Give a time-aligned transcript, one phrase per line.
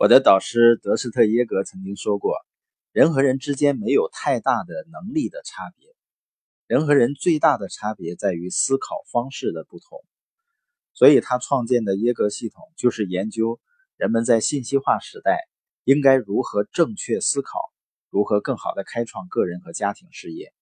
[0.00, 2.36] 我的导师德斯特耶格曾经说过，
[2.92, 5.92] 人和人之间没有太大的能力的差别，
[6.68, 10.04] 人和人最大的差别在于思考方式的不同。
[10.94, 13.58] 所以他创建的耶格系统就是研究
[13.96, 15.48] 人们在信息化时代
[15.82, 17.58] 应该如何正确思考，
[18.08, 20.54] 如何更好的开创个人和家庭事业。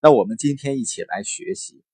[0.00, 1.84] 那我们今天一起来学习，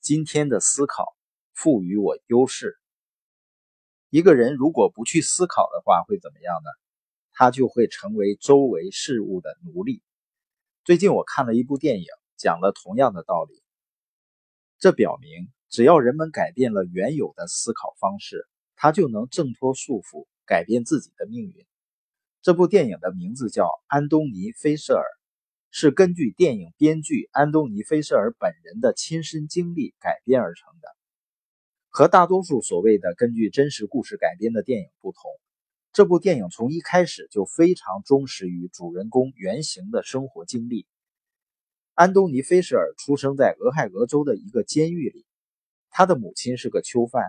[0.00, 1.16] 今天的思考
[1.54, 2.78] 赋予我优势。
[4.10, 6.70] 一个人如果不去思考的话，会怎么样呢？
[7.32, 10.02] 他就会成为周围事物的奴隶。
[10.82, 12.06] 最近我看了一部电影，
[12.38, 13.62] 讲了同样的道理。
[14.78, 21.66] 这表明，只要人们改变了原有的思考方式，他就能挣脱束缚，改变自己的命运。
[22.40, 25.04] 这部电影的名字叫《安东尼·菲舍尔》，
[25.70, 30.97] 是根据电影编剧安东尼·菲舍尔本人的亲身经历改编而成的。
[31.98, 35.20] 和大多数所谓的根据真实故事改编的电影不同，
[35.92, 40.86] 这部电影从一开始就非常忠实于主人公原型的生活经历。
[41.94, 45.26] 安东尼·菲舍尔出生在俄亥俄州的一个监狱里，
[45.90, 47.24] 他的母亲是个囚犯，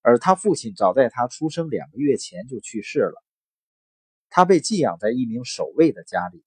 [0.00, 3.22] 而他父亲早在他出生两个月前就去世了。
[4.30, 6.42] 他被寄养在一名守卫的家里，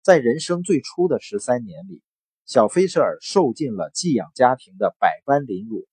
[0.00, 2.02] 在人生最初的十三年里，
[2.46, 5.86] 小菲舍尔受尽了寄养家庭的百般凌辱。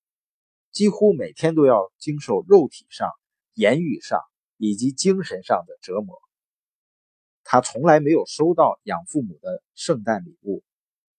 [0.78, 3.10] 几乎每天都要经受肉体上、
[3.56, 4.22] 言语上
[4.58, 6.22] 以及精神上的折磨。
[7.44, 10.64] 他从来没有收到养父母的圣诞礼物，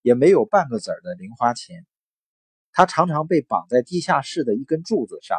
[0.01, 1.85] 也没有半个子儿的零花钱。
[2.71, 5.37] 他常常被绑在地下室的一根柱子上，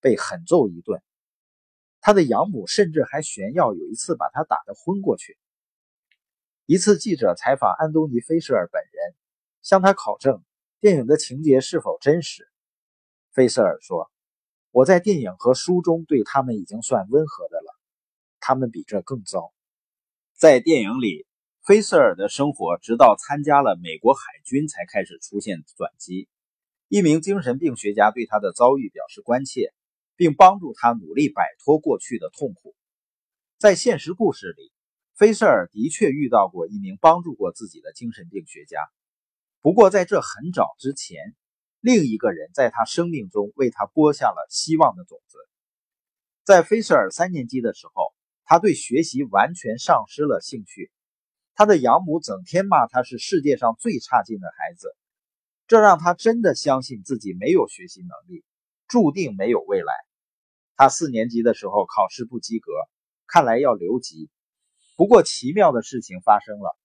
[0.00, 1.00] 被狠揍一顿。
[2.00, 5.38] 他的养母甚至还炫耀有一次把他打得昏过去。
[6.66, 9.14] 一次记者采访安东尼·菲舍尔本人，
[9.62, 10.42] 向他考证
[10.80, 12.51] 电影的情节是否真实。
[13.32, 14.10] 菲舍尔说
[14.72, 17.74] ：“我在电影和书中对他们已经算温和的了，
[18.40, 19.54] 他们比这更糟。”
[20.36, 21.26] 在电影里，
[21.64, 26.28] 菲舍尔的生活直到参加了美国海军才开始出现转机。
[26.88, 29.72] 一名精神病学家对他的遭遇表示关切，
[30.14, 32.74] 并帮助他努力摆脱过去的痛苦。
[33.56, 34.72] 在现实故事里，
[35.14, 38.78] 菲舍尔的确遇到过一名帮助过自己的精神病学家，
[39.62, 41.34] 不过在这很早之前。
[41.82, 45.36] 另一个人在他生命中为他播下了希望的种子。
[46.44, 50.92] 在菲舍尔三年级的时候，他对学习完全丧失了兴趣。
[51.54, 54.94] 他的养母整天骂他是世界上最差劲的孩子，
[55.66, 58.44] 这让他真的相信自己没有学习能力，
[58.86, 59.92] 注定没有未来。
[60.76, 62.70] 他四年级的时候考试不及格，
[63.26, 64.30] 看来要留级。
[64.96, 66.78] 不过奇妙的事情发生了，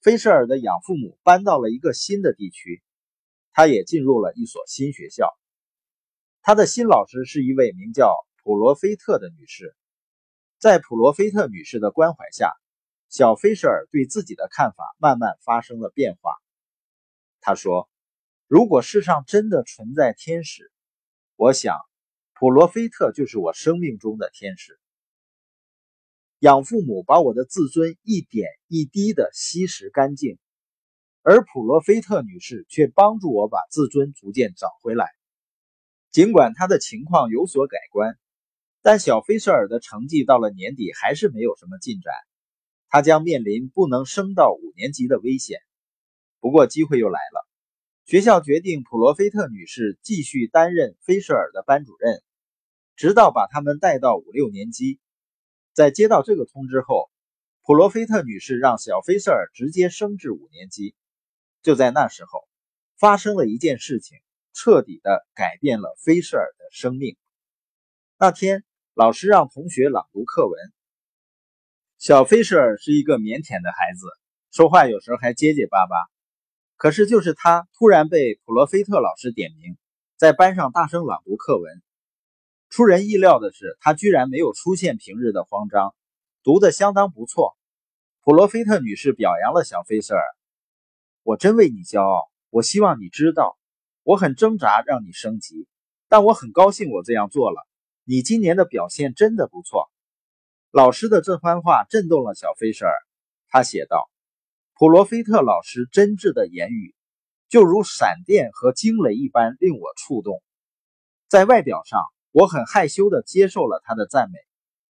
[0.00, 2.82] 菲舍尔的养父母搬到了一个新的地区。
[3.52, 5.28] 他也进入了一所新学校，
[6.40, 9.76] 他的新老师是一位名叫普罗菲特的女士。
[10.58, 12.50] 在普罗菲特女士的关怀下，
[13.08, 16.32] 小菲舍尔对自己的看法慢慢发生了变化。
[17.40, 17.90] 他说
[18.46, 20.72] ：“如果世上真的存在天使，
[21.36, 21.76] 我想
[22.32, 24.78] 普罗菲特就是我生命中的天使。”
[26.38, 30.38] 养父母把我的自尊一点一滴地吸食干净。
[31.22, 35.06] 而普罗菲特女士却帮助我把自尊逐渐找回来。
[36.10, 38.18] 尽管她的情况有所改观，
[38.82, 42.12] 但小菲舍尔的成绩到了年底还是没有什么进展，
[42.88, 45.60] 他将面临不能升到五年级的危险。
[46.40, 47.48] 不过机会又来了，
[48.04, 52.20] 学校决定普罗菲特女士继续担任菲舍尔的班主任，
[52.96, 54.98] 直到把他们带到五六年级。
[55.72, 57.08] 在接到这个通知后，
[57.62, 60.96] 普罗菲特女士让小菲舍尔直接升至五年级。
[61.62, 62.48] 就在那时候，
[62.98, 64.18] 发生了一件事情，
[64.52, 67.16] 彻底的改变了菲舍尔的生命。
[68.18, 68.64] 那天，
[68.94, 70.58] 老师让同学朗读课文。
[71.98, 74.08] 小菲舍尔是一个腼腆的孩子，
[74.50, 75.94] 说话有时候还结结巴巴。
[76.76, 79.76] 可是，就是他突然被普罗菲特老师点名，
[80.16, 81.80] 在班上大声朗读课文。
[82.70, 85.94] 出人意料的是，他居然没有出现平日的慌张，
[86.42, 87.56] 读得相当不错。
[88.22, 90.22] 普罗菲特女士表扬了小菲舍尔。
[91.22, 92.30] 我真为你骄傲。
[92.50, 93.56] 我希望你知道，
[94.02, 95.66] 我很挣扎让你升级，
[96.08, 97.66] 但我很高兴我这样做了。
[98.04, 99.90] 你今年的表现真的不错。
[100.70, 102.94] 老师的这番话震动了小菲舍尔。
[103.48, 104.10] 他写道
[104.74, 106.94] ：“普罗菲特老师真挚的言语，
[107.48, 110.42] 就如闪电和惊雷一般令我触动。
[111.28, 112.00] 在外表上，
[112.32, 114.38] 我很害羞地接受了他的赞美，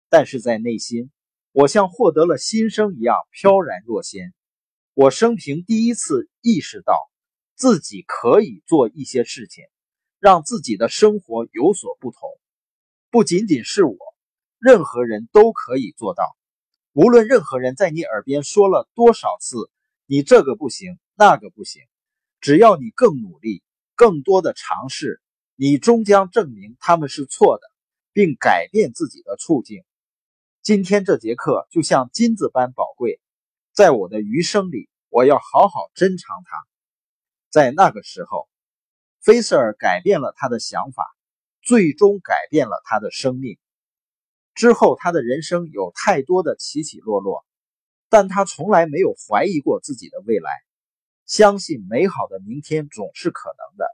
[0.09, 1.11] 但是在内心，
[1.51, 4.33] 我像获得了新生一样飘然若仙。”
[4.95, 6.93] 我生平第一次意识到，
[7.55, 9.65] 自己可以做一些事情，
[10.19, 12.29] 让自己的生活有所不同。
[13.09, 13.97] 不仅仅是我，
[14.59, 16.37] 任何人都可以做到。
[16.91, 19.57] 无论任何人在你耳边说了多少次
[20.05, 21.81] “你这个不行，那个不行”，
[22.39, 23.63] 只要你更努力、
[23.95, 25.19] 更多的尝试，
[25.55, 27.63] 你终将证明他们是错的，
[28.11, 29.83] 并改变自己的处境。
[30.61, 33.19] 今天这节课就像金子般宝贵，
[33.73, 36.57] 在我的余生里，我要好好珍藏它。
[37.49, 38.47] 在那个时候，
[39.19, 41.07] 菲瑟尔改变了他的想法，
[41.63, 43.57] 最终改变了他的生命。
[44.53, 47.43] 之后，他的人生有太多的起起落落，
[48.09, 50.51] 但他从来没有怀疑过自己的未来，
[51.25, 53.87] 相信美好的明天总是可能的。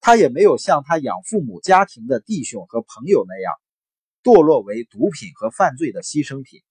[0.00, 3.52] 他也没有像他养父母家庭的弟兄和朋友那样，
[4.22, 6.62] 堕落为毒品和犯罪的牺牲品。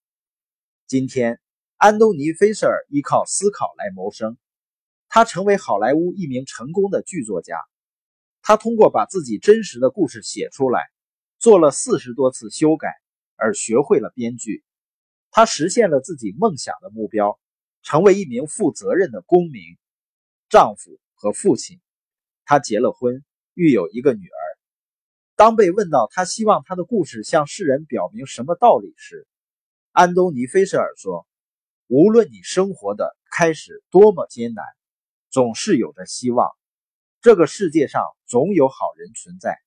[0.87, 1.41] 今天，
[1.77, 4.37] 安东尼·菲舍尔依靠思考来谋生，
[5.07, 7.57] 他成为好莱坞一名成功的剧作家。
[8.41, 10.81] 他通过把自己真实的故事写出来。
[11.37, 12.87] 做了四十多次修改，
[13.35, 14.63] 而学会了编剧。
[15.29, 17.39] 他实现了自己梦想的目标，
[17.83, 19.61] 成为一名负责任的公民、
[20.49, 21.81] 丈夫和父亲。
[22.45, 23.23] 他结了婚，
[23.53, 24.41] 育有一个女儿。
[25.35, 29.27] 当被问到他希望他的故事向世人表明什么道理时，
[29.91, 31.27] 安东尼·菲舍尔说
[31.87, 34.65] ：“无论你生活的开始多么艰难，
[35.29, 36.49] 总是有着希望。
[37.21, 39.57] 这个世界上总有好人存在。”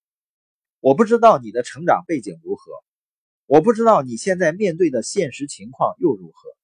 [0.81, 2.73] 我不知道你的成长背景如何，
[3.47, 6.57] 我不知道你现在面对的现实情况又如何，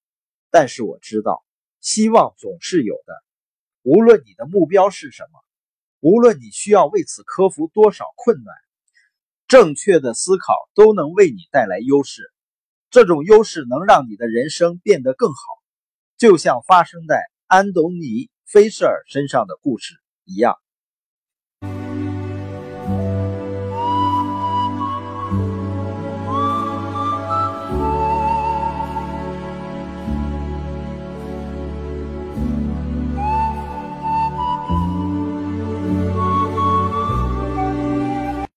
[0.51, 1.45] 但是我知道，
[1.81, 3.25] 希望总是有的。
[3.83, 5.41] 无论你的目标是什么，
[6.01, 8.55] 无论你需要为此克服多少困难，
[9.47, 12.34] 正确的思考都能为你带来优势。
[12.94, 15.35] 这种优势能让你的人生变得更好
[16.17, 20.55] 就像发生在安东尼菲舍尔身上的故事一样。